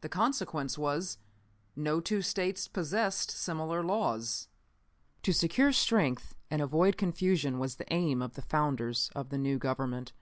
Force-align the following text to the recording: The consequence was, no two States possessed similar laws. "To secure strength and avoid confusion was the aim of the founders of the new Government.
The 0.00 0.08
consequence 0.08 0.76
was, 0.76 1.18
no 1.76 2.00
two 2.00 2.22
States 2.22 2.66
possessed 2.66 3.30
similar 3.30 3.84
laws. 3.84 4.48
"To 5.22 5.32
secure 5.32 5.70
strength 5.70 6.34
and 6.50 6.60
avoid 6.60 6.96
confusion 6.96 7.60
was 7.60 7.76
the 7.76 7.86
aim 7.92 8.20
of 8.20 8.34
the 8.34 8.42
founders 8.42 9.12
of 9.14 9.28
the 9.28 9.38
new 9.38 9.58
Government. 9.60 10.12